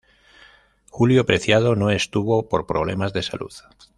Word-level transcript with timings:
Julio 0.89 1.27
Preciado 1.27 1.75
no 1.75 1.91
estuvo 1.91 2.49
por 2.49 2.65
problemas 2.65 3.13
de 3.13 3.21
salud. 3.21 3.53